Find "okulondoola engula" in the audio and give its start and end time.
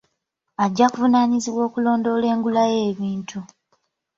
1.67-2.61